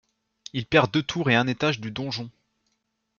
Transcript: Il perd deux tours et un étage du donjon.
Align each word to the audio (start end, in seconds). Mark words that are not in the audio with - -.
Il 0.53 0.65
perd 0.65 0.89
deux 0.91 1.03
tours 1.03 1.29
et 1.29 1.35
un 1.35 1.45
étage 1.45 1.79
du 1.79 1.91
donjon. 1.91 2.31